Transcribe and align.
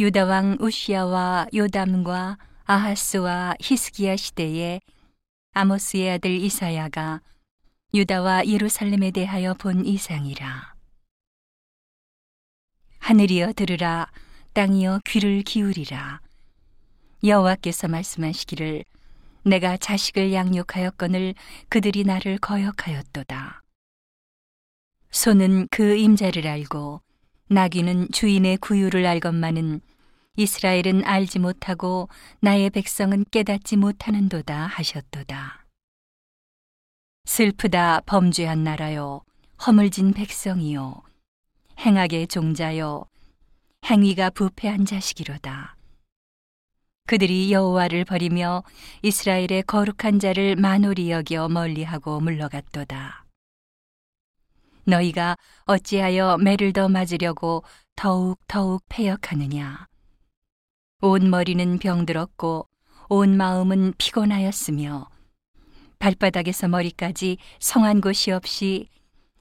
유다 0.00 0.24
왕 0.24 0.56
우시아와 0.58 1.48
요담과 1.52 2.38
아하스와 2.64 3.54
히스기야 3.60 4.16
시대에 4.16 4.80
아모스의 5.52 6.12
아들 6.12 6.30
이사야가 6.30 7.20
유다와 7.92 8.46
예루살렘에 8.46 9.10
대하여 9.10 9.52
본 9.52 9.84
이상이라. 9.84 10.74
하늘이여 13.00 13.52
들으라 13.52 14.10
땅이여 14.54 15.00
귀를 15.04 15.42
기울이라 15.42 16.22
여호와께서 17.22 17.88
말씀하시기를 17.88 18.84
내가 19.42 19.76
자식을 19.76 20.32
양육하였거늘 20.32 21.34
그들이 21.68 22.04
나를 22.04 22.38
거역하였도다. 22.38 23.62
소는 25.10 25.68
그 25.70 25.94
임자를 25.94 26.46
알고 26.46 27.02
나귀는 27.48 28.12
주인의 28.12 28.56
구유를 28.56 29.04
알건만은 29.04 29.82
이스라엘은 30.36 31.04
알지 31.04 31.38
못하고 31.38 32.08
나의 32.40 32.70
백성은 32.70 33.26
깨닫지 33.30 33.76
못하는도다 33.76 34.66
하셨도다. 34.66 35.66
슬프다 37.24 38.00
범죄한 38.06 38.64
나라요 38.64 39.22
허물진 39.66 40.12
백성이요 40.12 41.02
행악의 41.78 42.28
종자요 42.28 43.04
행위가 43.84 44.30
부패한 44.30 44.86
자식이로다. 44.86 45.76
그들이 47.06 47.52
여호와를 47.52 48.04
버리며 48.04 48.62
이스라엘의 49.02 49.64
거룩한 49.66 50.20
자를 50.20 50.54
만홀히 50.54 51.10
여겨 51.10 51.48
멀리하고 51.48 52.20
물러갔도다. 52.20 53.24
너희가 54.84 55.36
어찌하여 55.64 56.38
매를 56.38 56.72
더 56.72 56.88
맞으려고 56.88 57.64
더욱 57.96 58.38
더욱 58.46 58.82
패역하느냐? 58.88 59.89
온 61.02 61.30
머리는 61.30 61.78
병들었고 61.78 62.68
온 63.08 63.36
마음은 63.38 63.94
피곤하였으며 63.96 65.08
발바닥에서 65.98 66.68
머리까지 66.68 67.38
성한 67.58 68.02
곳이 68.02 68.30
없이 68.32 68.86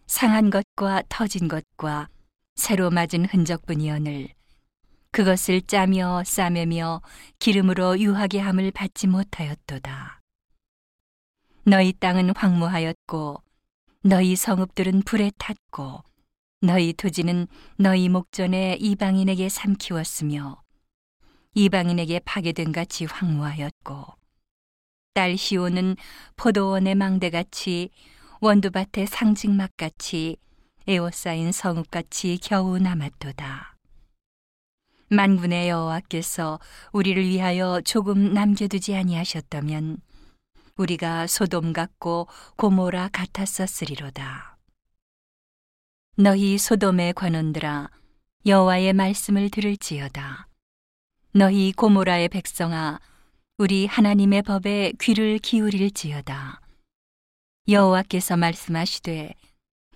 상한 0.08 0.50
것과 0.50 1.04
터진 1.10 1.50
것과 1.50 2.08
새로 2.56 2.90
맞은 2.90 3.26
흔적뿐이오늘 3.26 4.30
그것을 5.12 5.62
짜며 5.62 6.24
싸매며 6.26 7.02
기름으로 7.40 8.00
유하게 8.00 8.40
함을 8.40 8.72
받지 8.72 9.08
못하였도다. 9.08 10.22
너희 11.66 11.92
땅은 11.92 12.36
황무하였고 12.38 13.44
너희 14.04 14.38
성읍들은 14.38 15.02
불에 15.02 15.32
탔고 15.38 16.04
너희 16.62 16.94
토지는 16.94 17.48
너희 17.78 18.08
목전에 18.08 18.78
이방인에게 18.80 19.50
삼키웠으며 19.50 20.62
이방인에게 21.56 22.20
파괴된 22.20 22.72
같이 22.72 23.06
황무하였고 23.06 24.06
딸 25.14 25.38
시오는 25.38 25.96
포도원의 26.36 26.96
망대같이 26.96 27.90
원두밭의 28.42 29.08
상징막같이 29.08 30.38
에워싸인 30.88 31.52
성읍같이 31.52 32.40
겨우 32.42 32.80
남았도다. 32.80 33.76
만군의 35.10 35.70
여호와께서 35.70 36.60
우리를 36.94 37.28
위하여 37.28 37.82
조금 37.84 38.34
남겨두지 38.34 38.96
아니하셨다면 38.96 39.98
우리가 40.78 41.28
소돔 41.28 41.74
같고 41.74 42.28
고모라 42.56 43.10
같았었으리로다. 43.10 44.58
너희 46.16 46.58
소돔의 46.58 47.14
관원들아 47.14 47.90
여호와의 48.46 48.94
말씀을 48.94 49.50
들을지어다. 49.50 50.49
너희 51.32 51.72
고모라의 51.74 52.28
백성아 52.30 53.00
우리 53.60 53.86
하나님의 53.86 54.42
법에 54.42 54.94
귀를 55.00 55.38
기울일지어다. 55.38 56.60
여호와께서 57.68 58.36
말씀하시되 58.36 59.36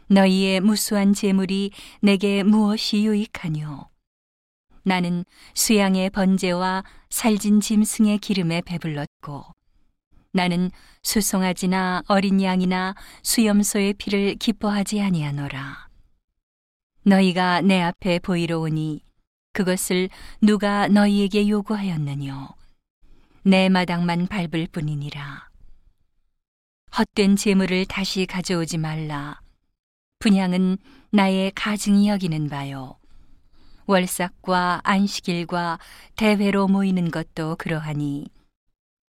너희의 0.10 0.60
무수한 0.60 1.14
재물이 1.14 1.72
내게 2.02 2.44
무엇이 2.44 3.04
유익하뇨? 3.04 3.90
나는 4.84 5.26
수양의 5.56 6.12
번제와 6.12 6.84
살진 7.10 7.62
짐승의 7.62 8.20
기름에 8.20 8.62
배불렀고 8.62 9.44
나는 10.34 10.70
수송아지나 11.02 12.04
어린 12.08 12.44
양이나 12.44 12.94
수염소의 13.24 13.94
피를 13.94 14.36
기뻐하지 14.36 15.02
아니하노라. 15.02 15.88
너희가 17.06 17.62
내 17.62 17.82
앞에 17.82 18.20
보이러 18.20 18.60
오니 18.60 19.02
그것을 19.54 20.10
누가 20.42 20.88
너희에게 20.88 21.48
요구하였느뇨? 21.48 22.50
내 23.44 23.70
마당만 23.70 24.28
밟을 24.28 24.68
뿐이니라. 24.72 25.48
헛된 26.98 27.36
재물을 27.36 27.86
다시 27.86 28.26
가져오지 28.26 28.78
말라. 28.78 29.40
분양은 30.20 30.78
나의 31.12 31.52
가증이 31.56 32.08
여기는 32.08 32.50
바요. 32.50 32.98
월삭과 33.86 34.82
안식일과 34.84 35.78
대회로 36.16 36.68
모이는 36.68 37.12
것도 37.12 37.58
그러하니 37.58 38.28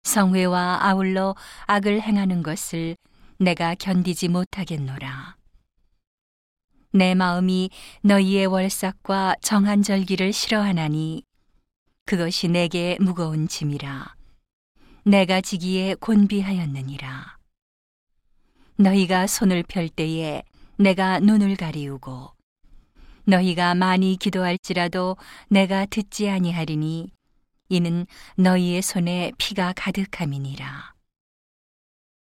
성회와 0.02 0.80
아울러 0.82 1.34
악을 1.66 2.02
행하는 2.02 2.42
것을 2.42 2.96
내가 3.38 3.74
견디지 3.74 4.28
못하겠노라. 4.28 5.37
내 6.98 7.14
마음이 7.14 7.70
너희의 8.02 8.46
월삭과 8.46 9.36
정한 9.40 9.84
절기를 9.84 10.32
싫어하나니 10.32 11.22
그것이 12.06 12.48
내게 12.48 12.96
무거운 12.98 13.46
짐이라. 13.46 14.16
내가 15.04 15.40
지기에 15.40 15.94
곤비하였느니라. 15.94 17.38
너희가 18.78 19.28
손을 19.28 19.62
펼 19.62 19.88
때에 19.88 20.42
내가 20.76 21.20
눈을 21.20 21.54
가리우고 21.54 22.32
너희가 23.26 23.76
많이 23.76 24.16
기도할지라도 24.16 25.16
내가 25.46 25.86
듣지 25.86 26.28
아니하리니 26.28 27.12
이는 27.68 28.08
너희의 28.34 28.82
손에 28.82 29.30
피가 29.38 29.72
가득함이니라. 29.76 30.94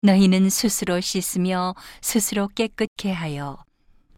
너희는 0.03 0.51
스스로 0.51 1.01
씻으며 1.01 1.75
스스로 2.03 2.47
깨끗게 2.49 3.11
하여 3.11 3.57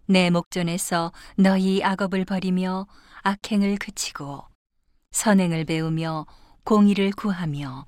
내 0.06 0.30
목전에서 0.30 1.12
너희 1.36 1.82
악업을 1.82 2.24
버리며 2.24 2.86
악행을 3.22 3.76
그치고 3.76 4.44
선행을 5.12 5.64
배우며 5.64 6.26
공의를 6.64 7.12
구하며 7.12 7.86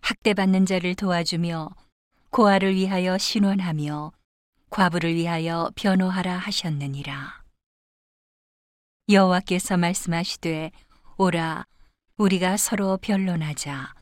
학대받는 0.00 0.66
자를 0.66 0.94
도와주며 0.94 1.70
고아를 2.30 2.74
위하여 2.74 3.16
신원하며 3.16 4.12
과부를 4.70 5.14
위하여 5.14 5.70
변호하라 5.76 6.36
하셨느니라. 6.36 7.44
여호와께서 9.08 9.76
말씀하시되 9.76 10.72
오라 11.18 11.66
우리가 12.16 12.56
서로 12.56 12.98
변론하자 13.00 13.94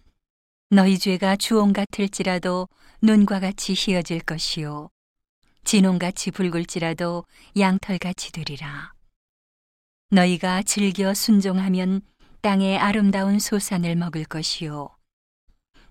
너희 0.70 0.98
죄가 0.98 1.36
주홍 1.36 1.72
같을지라도 1.72 2.68
눈과 3.02 3.40
같이 3.40 3.74
희어질 3.76 4.20
것이요 4.20 4.88
진홍같이 5.64 6.30
붉을지라도 6.30 7.24
양털같이 7.58 8.32
되리라. 8.32 8.92
너희가 10.10 10.62
즐겨 10.62 11.14
순종하면 11.14 12.02
땅의 12.42 12.78
아름다운 12.78 13.38
소산을 13.38 13.96
먹을 13.96 14.24
것이요. 14.24 14.90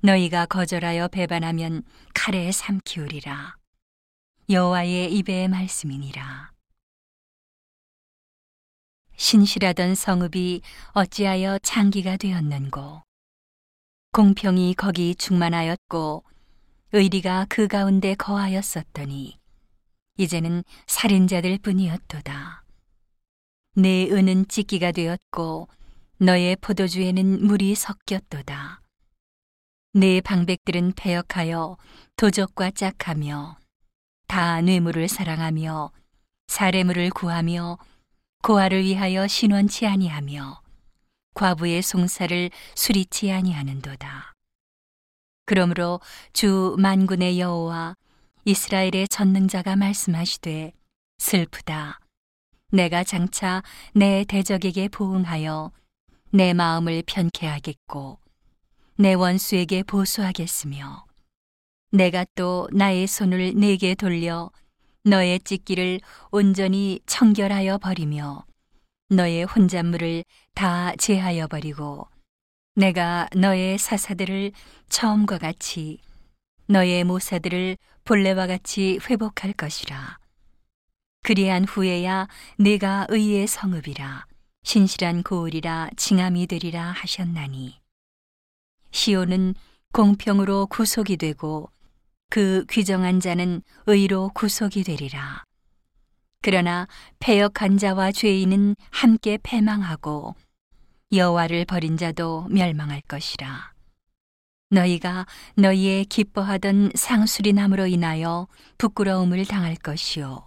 너희가 0.02 0.46
거절하여 0.46 1.08
배반하면 1.08 1.84
칼에 2.14 2.52
삼키우리라. 2.52 3.56
여호와의 4.50 5.14
입의 5.14 5.48
말씀이니라. 5.48 6.52
신실하던 9.16 9.96
성읍이 9.96 10.62
어찌하여 10.94 11.60
장기가 11.60 12.18
되었는고? 12.18 13.04
공평이 14.12 14.74
거기 14.74 15.16
충만하였고 15.16 16.24
의리가 16.92 17.46
그 17.48 17.68
가운데 17.68 18.14
거하였었더니 18.16 19.41
이제는 20.18 20.64
살인자들 20.88 21.60
뿐이었도다. 21.60 22.64
내 23.76 24.10
은은 24.12 24.48
찢기가 24.48 24.92
되었고 24.92 25.68
너의 26.18 26.56
포도주에는 26.58 27.46
물이 27.46 27.76
섞였도다. 27.76 28.82
내 29.94 30.22
방백들은 30.22 30.94
패역하여 30.96 31.78
도적과 32.16 32.72
짝하며 32.72 33.58
다 34.28 34.62
뇌물을 34.62 35.08
사랑하며 35.08 35.92
사례물을 36.48 37.10
구하며 37.10 37.78
고아를 38.44 38.84
위하여 38.84 39.28
신원치 39.28 39.88
아니하며 39.88 40.62
과부의 41.34 41.82
송사를 41.82 42.50
수리치 42.76 43.32
아니하는도다. 43.32 44.34
그러므로 45.46 46.00
주 46.34 46.76
만군의 46.78 47.40
여호와 47.40 47.96
이스라엘의 48.44 49.08
전능자가 49.08 49.76
말씀하시되 49.76 50.74
슬프다. 51.20 52.00
내가 52.72 53.04
장차 53.04 53.62
내 53.94 54.26
대적에게 54.28 54.88
보응하여 54.88 55.72
내 56.32 56.54
마음을 56.54 57.04
편케 57.06 57.46
하겠고 57.46 58.18
내 58.96 59.14
원수에게 59.14 59.84
보수하겠으며 59.84 61.06
내가 61.92 62.26
또 62.34 62.68
나의 62.72 63.06
손을 63.06 63.54
내게 63.56 63.94
돌려 63.94 64.50
너의 65.04 65.40
찢기를 65.42 66.00
온전히 66.32 67.00
청결하여 67.06 67.78
버리며 67.78 68.46
너의 69.10 69.44
혼잣물을 69.44 70.24
다 70.56 70.96
제하여 70.96 71.48
버리고 71.48 72.08
내가 72.76 73.28
너의 73.36 73.78
사사들을 73.78 74.52
처음과 74.90 75.38
같이 75.38 76.00
너의 76.72 77.04
모사들을 77.04 77.78
본래와 78.06 78.48
같이 78.48 78.98
회복할 79.10 79.52
것이라. 79.52 80.18
그리한 81.24 81.66
후에야 81.66 82.28
내가 82.58 83.06
의의 83.10 83.46
성읍이라 83.46 84.26
신실한 84.64 85.24
고을이라 85.24 85.90
칭함이 85.98 86.48
되리라 86.48 86.92
하셨나니 86.92 87.80
시온은 88.92 89.54
공평으로 89.92 90.68
구속이 90.68 91.18
되고 91.18 91.70
그 92.30 92.66
귀정한 92.70 93.20
자는 93.20 93.62
의로 93.86 94.32
구속이 94.34 94.84
되리라. 94.84 95.44
그러나 96.42 96.88
패역한 97.20 97.78
자와 97.78 98.14
죄인은 98.14 98.76
함께 98.90 99.38
패망하고 99.44 100.36
여호와를 101.12 101.66
버린 101.66 101.98
자도 101.98 102.48
멸망할 102.50 103.02
것이라. 103.02 103.74
너희가 104.72 105.26
너희의 105.56 106.06
기뻐하던 106.06 106.92
상수리 106.96 107.52
나무로 107.54 107.88
인하여 107.88 108.48
부끄러움을 108.78 109.46
당할 109.46 109.76
것이요. 109.76 110.44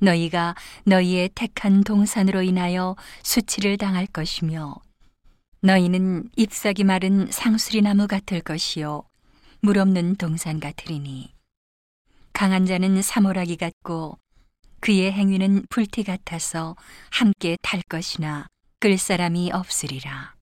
너희가 0.00 0.54
너희의 0.84 1.30
택한 1.34 1.84
동산으로 1.84 2.42
인하여 2.42 2.96
수치를 3.22 3.76
당할 3.76 4.06
것이며 4.06 4.76
너희는 5.60 6.30
잎사귀 6.36 6.84
마른 6.84 7.28
상수리 7.30 7.80
나무 7.82 8.06
같을 8.06 8.40
것이요. 8.40 9.02
물 9.60 9.78
없는 9.78 10.16
동산 10.16 10.60
같으리니 10.60 11.32
강한 12.32 12.66
자는 12.66 13.00
사모라기 13.00 13.56
같고 13.56 14.18
그의 14.80 15.12
행위는 15.12 15.64
불티 15.70 16.02
같아서 16.02 16.76
함께 17.10 17.56
탈 17.62 17.80
것이나 17.88 18.46
끌 18.80 18.98
사람이 18.98 19.52
없으리라. 19.52 20.33